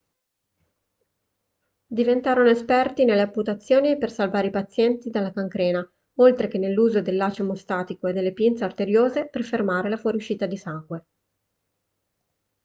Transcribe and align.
diventarono 1.85 2.49
esperti 2.49 3.05
nelle 3.05 3.21
amputazioni 3.21 3.99
per 3.99 4.09
salvare 4.11 4.47
i 4.47 4.49
pazienti 4.49 5.11
dalla 5.11 5.31
cancrena 5.31 5.87
oltre 6.15 6.47
che 6.47 6.57
nell'uso 6.57 7.03
del 7.03 7.15
laccio 7.17 7.43
emostatico 7.43 8.07
e 8.07 8.13
delle 8.13 8.33
pinze 8.33 8.63
arteriose 8.63 9.29
per 9.29 9.43
fermare 9.43 9.89
la 9.89 9.97
fuoriuscita 9.97 10.47
di 10.47 10.57
sangue 10.57 11.05